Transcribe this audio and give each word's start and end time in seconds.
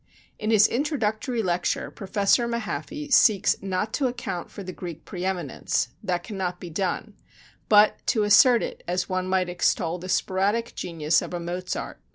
In 0.39 0.49
his 0.49 0.67
introductory 0.67 1.43
lecture 1.43 1.91
Professor 1.91 2.47
Mahaffy 2.47 3.11
seeks 3.13 3.55
not 3.61 3.93
to 3.93 4.07
account 4.07 4.49
for 4.49 4.63
the 4.63 4.73
Greek 4.73 5.05
preëminence 5.05 5.89
that 6.01 6.23
cannot 6.23 6.59
be 6.59 6.71
done; 6.71 7.13
but 7.69 7.97
to 8.07 8.23
assert 8.23 8.63
it, 8.63 8.81
as 8.87 9.07
one 9.07 9.27
might 9.27 9.47
extol 9.47 9.99
the 9.99 10.09
sporadic 10.09 10.73
genius 10.73 11.21
of 11.21 11.35
a 11.35 11.39
Mozart. 11.39 12.01